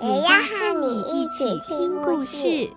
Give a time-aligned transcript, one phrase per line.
[0.00, 2.70] 也要和你一起听故事。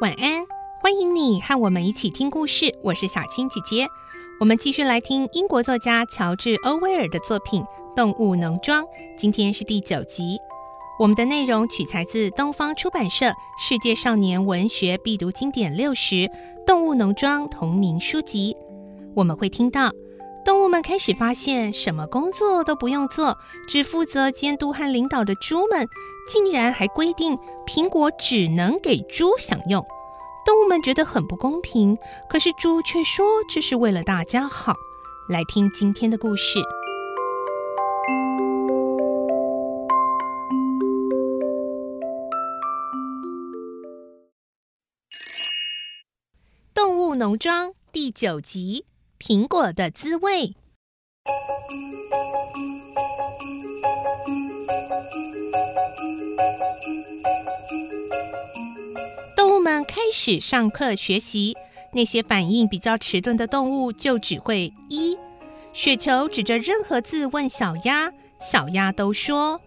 [0.00, 0.44] 晚安，
[0.80, 2.76] 欢迎你和我们一起听故事。
[2.82, 3.86] 我是小青姐姐，
[4.40, 7.62] 我们继续来听英国作家乔治·欧威尔的作品
[7.94, 8.82] 《动物农庄》。
[9.16, 10.38] 今天是第九集。
[10.98, 13.26] 我们的内容取材自东方出版社
[13.58, 16.14] 《世界少年文学必读经典六十·
[16.66, 18.56] 动物农庄》同名书籍。
[19.14, 19.90] 我们会听到
[20.44, 23.36] 动物们开始发现，什么工作都不用做，
[23.68, 25.88] 只负责监督和领导的猪们。
[26.24, 29.84] 竟然还规定苹果只能给猪享用，
[30.46, 31.98] 动物们觉得很不公平。
[32.28, 34.76] 可是猪却说这是为了大家好。
[35.28, 36.60] 来听今天的故事，
[47.22, 48.84] 《农庄》第九集：
[49.20, 50.56] 苹果的滋味。
[59.36, 61.56] 动物们开始上课学习，
[61.92, 65.16] 那些反应比较迟钝的动物就只会一。
[65.72, 69.60] 雪球指着任何字问小鸭，小鸭都说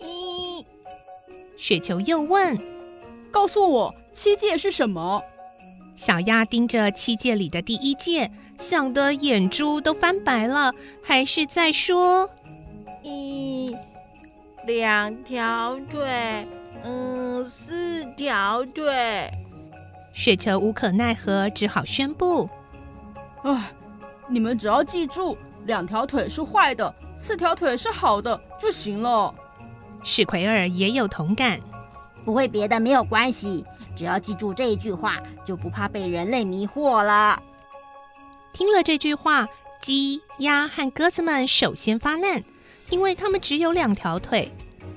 [0.00, 0.64] 一。
[1.58, 2.58] 雪球又问
[3.30, 5.22] ：“告诉我七戒是什么？”
[5.94, 10.72] 小鸭盯着七戒里的第一戒，想得眼珠都翻白了，
[11.02, 12.28] 还是在说
[13.02, 13.76] 一。
[14.66, 16.46] 两条腿，
[16.84, 19.28] 嗯，四条腿。
[20.12, 22.48] 雪球无可奈何，只好宣布
[23.42, 23.70] ：“啊，
[24.28, 25.36] 你们只要记住，
[25.66, 29.34] 两条腿是坏的，四条腿是好的就行了。”
[30.04, 31.58] 史奎尔也有同感
[32.24, 33.64] ：“不会别的没有关系，
[33.96, 37.42] 只要记住这一句话，就不怕被人类迷惑了。”
[38.52, 39.48] 听了这句话，
[39.80, 42.42] 鸡、鸭和鸽子们首先发难，
[42.90, 44.50] 因为它们只有两条腿。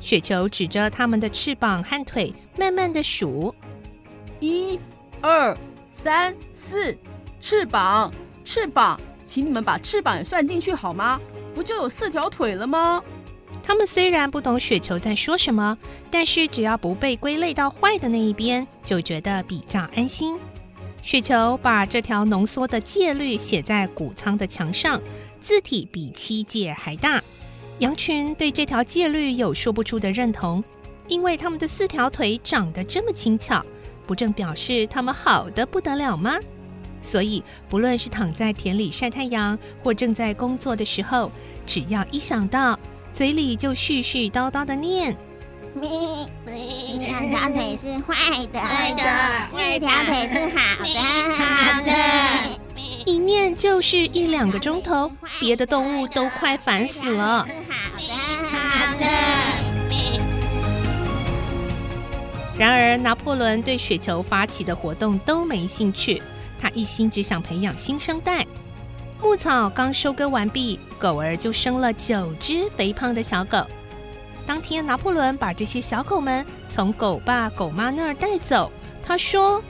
[0.00, 3.54] 雪球指着它们的翅膀和腿，慢慢的数：
[4.40, 4.78] 一。
[5.20, 5.56] 二
[6.00, 6.32] 三
[6.70, 6.96] 四，
[7.40, 8.12] 翅膀，
[8.44, 11.20] 翅膀，请你们把翅膀也算进去好吗？
[11.54, 13.02] 不就有四条腿了吗？
[13.68, 15.76] 他们虽然不懂雪球在说什么，
[16.10, 20.38] 但是只要不被归类到坏的那一边，就觉得比较安心。
[21.02, 24.98] 雪球把这条浓缩的戒律写在谷仓的墙上，
[25.42, 27.22] 字体比七戒还大。
[27.80, 30.64] 羊群对这条戒律有说不出的认同，
[31.06, 33.62] 因为他们的四条腿长得这么轻巧。
[34.06, 36.38] 不正表示他们好的不得了吗？
[37.02, 41.30] 所以，不论是躺在田里晒太阳，或正在工作的时候，
[41.66, 42.78] 只要一想到，
[43.14, 45.16] 嘴里就絮絮叨叨的念
[46.98, 49.02] ：“两条腿是坏的，坏的；
[49.50, 51.00] 四条腿是好的，
[51.36, 51.90] 好的。”
[53.06, 55.10] 一念就是一两个钟头，
[55.40, 57.38] 别的动物都快烦死了。
[57.40, 57.48] 好
[57.96, 58.14] 的，
[58.50, 59.06] 好的。
[62.58, 66.22] 然而，拿破仑对雪球发起的活动都没兴趣，
[66.60, 68.46] 他一心只想培养新生代。
[69.22, 73.58] 牧草刚收割完毕，狗儿就生了九只肥胖的小狗。
[74.46, 78.70] 当天，拿破仑把这些小狗们从狗爸狗妈那儿带走，
[79.02, 79.62] 他说：“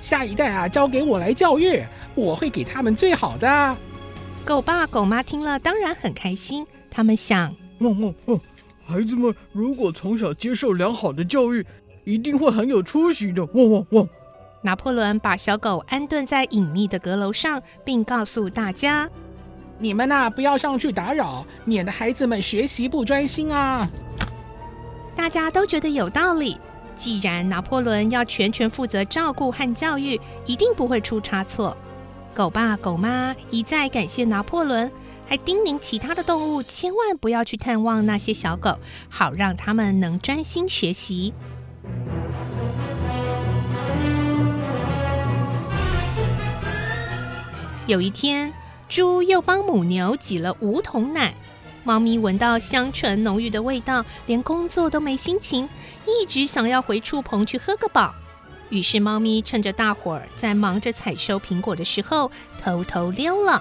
[0.00, 1.82] 下一代啊，交给我来教育，
[2.14, 3.76] 我会给他们最好的。”
[4.44, 8.40] 狗爸狗妈听了当然很开心，他们想：“嗯嗯嗯，
[8.84, 11.64] 孩子们如果从小接受良好的教育。”
[12.02, 13.44] 一定会很有出息的！
[13.52, 14.08] 汪汪汪！
[14.62, 19.08] 拿破仑把小狗安顿在隐秘的阁楼上，并告诉大家
[19.78, 23.88] ：“你们呐、啊，不要上去打扰，免得孩子们学习不专心啊！”
[25.16, 26.58] 大家都觉得有道理。
[26.96, 31.74] 既然拿破仑要全权负责照顾和教育，一定不会出差错。
[32.34, 34.90] 狗爸狗妈一再感谢拿破仑，
[35.26, 38.78] 还叮咛其他的动物千万不要去探望那些小狗，
[39.08, 41.32] 好让他们能专心学习。
[47.90, 48.52] 有一天，
[48.88, 51.34] 猪又帮母牛挤了五桶奶。
[51.82, 55.68] 猫咪闻到香醇浓郁的味道，连工作都没心情，
[56.06, 58.14] 一直想要回畜棚去喝个饱。
[58.68, 62.30] 于是，猫咪趁着大伙儿在忙着采收苹果的时候，
[62.62, 63.60] 偷偷溜了。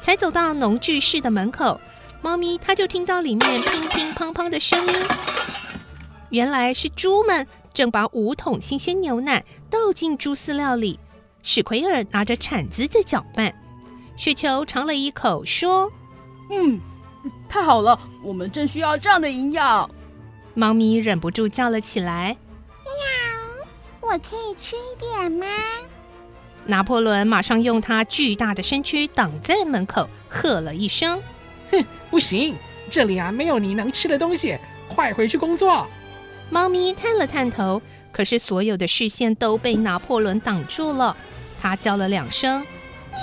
[0.00, 1.80] 才走到农具室的门口，
[2.22, 4.94] 猫咪它就听到里面乒乒乓乓的声音。
[6.28, 7.44] 原来是猪们
[7.74, 11.00] 正把五桶新鲜牛奶倒进猪饲料里，
[11.42, 13.54] 史奎尔拿着铲子在搅拌。
[14.16, 15.90] 雪球尝了一口，说
[16.50, 16.80] ：“嗯。”
[17.48, 19.88] 太好了，我们正需要这样的营养。
[20.54, 22.36] 猫咪忍不住叫了起来
[22.82, 24.08] ：“喵！
[24.08, 25.46] 我可以吃一点吗？”
[26.66, 31.20] 拿破仑马上用他巨大的身躯挡在门口，喝了一声
[31.70, 32.54] ：“哼，不行！
[32.90, 34.56] 这里啊，没有你能吃的东西，
[34.88, 35.86] 快回去工作。”
[36.48, 37.80] 猫咪探了探头，
[38.12, 41.16] 可是所有的视线都被拿破仑挡住了。
[41.60, 42.60] 他叫了两声。
[42.60, 43.18] 喵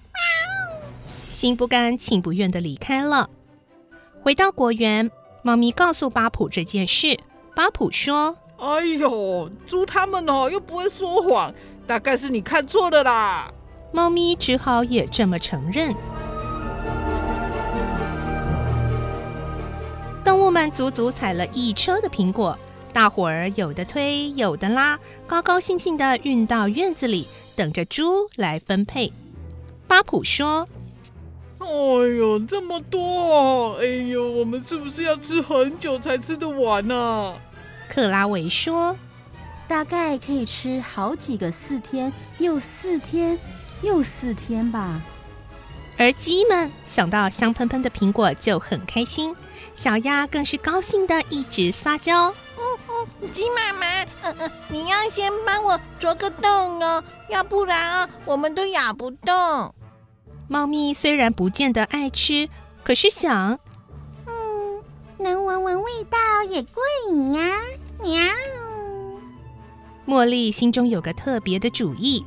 [0.00, 0.80] 喵
[1.28, 3.30] 心不甘情不愿的离开了。
[4.22, 5.10] 回到果园，
[5.42, 7.18] 猫咪告诉巴普这件事。
[7.54, 11.54] 巴普说：“哎呦，猪他们哦，又不会说谎，
[11.86, 13.50] 大概是你看错了啦。”
[13.92, 15.94] 猫咪只好也这么承认。
[20.24, 22.56] 动物们足足采了一车的苹果，
[22.92, 29.12] 大伙儿有的推，有的拉，高高兴兴地运到院子里，等着猪来分配。
[29.86, 30.68] 巴普说。
[31.58, 33.74] 哎呦，这么多！
[33.80, 36.96] 哎呦，我们是不是要吃很久才吃得完呢？
[36.96, 37.36] 啊？
[37.86, 38.96] 克拉维说
[39.68, 43.38] ：“大概可以吃好几个四天，又四天，
[43.82, 45.02] 又四天吧。”
[45.98, 49.36] 而鸡们想到香喷喷的苹果就很开心，
[49.74, 52.34] 小鸭更是高兴的一直撒娇
[53.32, 59.74] ：“鸡妈妈，嗯嗯，你要先帮我啄个洞哦，要不然啊，我们都咬不动。”
[60.48, 62.48] 猫咪虽然不见得爱吃，
[62.82, 63.58] 可是想，
[64.26, 64.82] 嗯，
[65.18, 66.18] 能闻闻味道
[66.48, 67.60] 也过瘾啊！
[68.02, 68.20] 喵。
[70.06, 72.26] 茉莉心中有个特别的主意，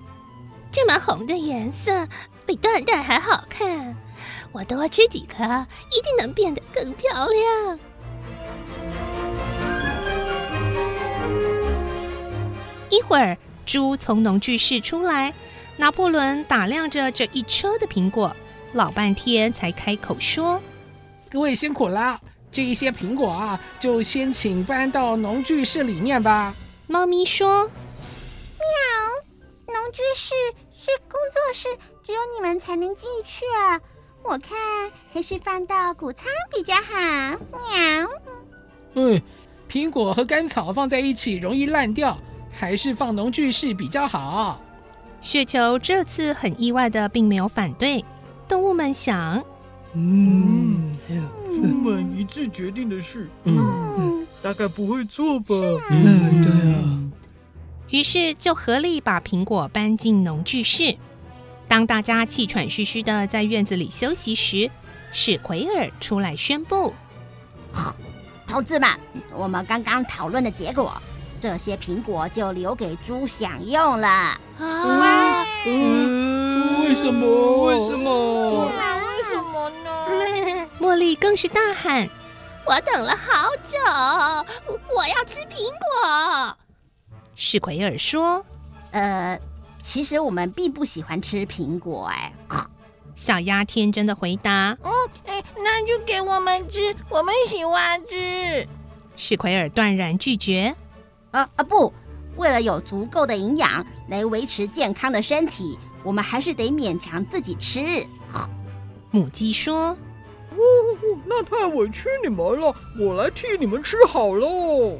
[0.72, 2.08] 这么红的颜色
[2.46, 3.94] 比缎带还好看，
[4.54, 7.80] 我多吃几颗，一定能变得更漂亮。
[12.94, 13.36] 一会儿，
[13.66, 15.34] 猪从农具室出来。
[15.78, 18.36] 拿破仑打量着这一车的苹果，
[18.74, 20.62] 老半天才开口说
[21.28, 26.54] ：“各位辛苦了，这一些苹果啊，就先请搬到农具室里面吧。”
[26.86, 27.64] 猫咪说
[28.62, 30.36] ：“喵，农具室
[30.72, 31.68] 是工作室，
[32.04, 33.82] 只有你们才能进去啊。
[34.22, 38.08] 我看还是放到谷仓比较好。”喵。
[38.94, 39.20] 嗯，
[39.68, 42.16] 苹果和干草放在一起容易烂掉，
[42.54, 44.62] 还是放农具室比较好。
[45.20, 48.04] 雪球这次很意外的，并没有反对。
[48.48, 49.44] 动物们想，
[49.94, 50.98] 嗯，
[51.50, 55.56] 猪们一致决定的事，嗯，大概不会错吧？
[55.90, 57.00] 嗯，对啊。
[57.90, 60.96] 于是就合力把苹果搬进农具室。
[61.68, 64.70] 当大家气喘吁吁的在院子里休息时，
[65.12, 66.94] 史奎尔出来宣布
[68.46, 68.90] ：“同志们，
[69.34, 71.02] 我们刚刚讨论的结果。”
[71.44, 75.46] 这些苹果就留给猪享用了啊！
[75.66, 77.66] 嗯，为什么？
[77.66, 78.50] 为什么？
[78.62, 78.70] 为
[79.30, 80.70] 什么呢？
[80.80, 82.08] 茉莉更是大喊
[82.66, 83.78] ：“我等了好久，
[84.96, 86.58] 我要吃苹果。”
[87.36, 88.46] 史奎尔说
[88.92, 89.38] ：“呃，
[89.84, 92.32] 其实我们并不喜欢吃苹果。”哎，
[93.16, 94.94] 小鸭天真的回答：“嗯，
[95.26, 98.66] 哎，那就给我们吃，我们喜欢吃。”
[99.18, 100.74] 史奎尔断然拒绝。
[101.34, 101.92] 啊啊不！
[102.38, 108.04] 为了有足够的营养来维持健康的身体，我们还是得勉强自己吃。
[109.12, 109.96] 母鸡说
[110.56, 114.98] ：“呜呜，那太委屈你们了，我来替你们吃好喽。”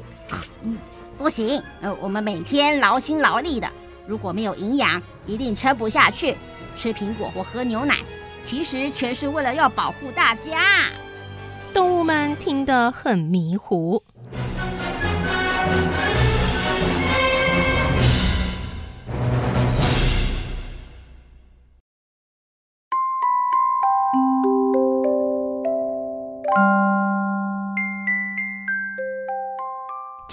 [0.62, 0.78] 嗯，
[1.18, 3.68] 不行，呃，我们每天劳心劳力的，
[4.06, 6.36] 如果没有营养，一定撑不下去。
[6.76, 7.98] 吃苹果或喝牛奶，
[8.44, 10.90] 其实全是为了要保护大家。
[11.72, 14.00] 动物们听得很迷糊。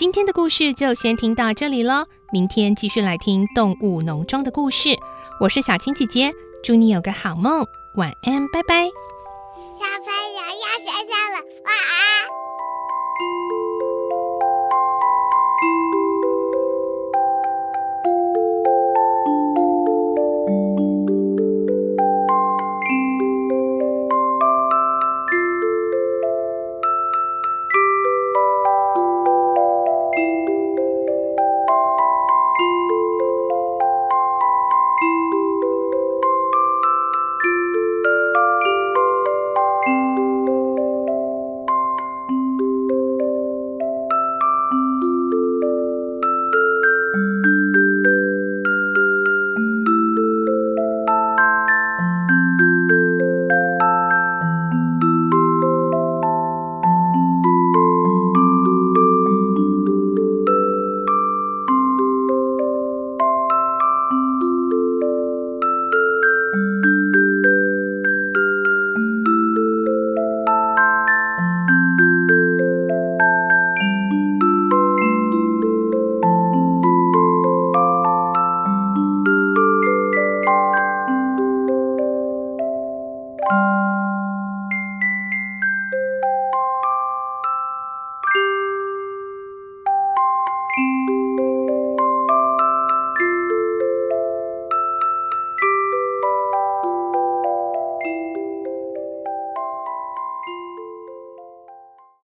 [0.01, 4.98] 今天的故事就先听到这里喽，明天继续来听动物农庄的故事。
[5.39, 8.88] 我是小青姐姐，祝你有个好梦，晚安，拜拜。
[9.77, 9.86] 小